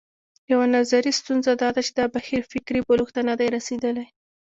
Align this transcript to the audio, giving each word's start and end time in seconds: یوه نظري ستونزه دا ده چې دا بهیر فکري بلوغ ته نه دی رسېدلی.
یوه 0.51 0.65
نظري 0.75 1.11
ستونزه 1.19 1.51
دا 1.61 1.69
ده 1.75 1.81
چې 1.87 1.91
دا 1.99 2.05
بهیر 2.15 2.41
فکري 2.51 2.79
بلوغ 2.87 3.09
ته 3.15 3.21
نه 3.29 3.33
دی 3.39 3.47
رسېدلی. 3.55 4.07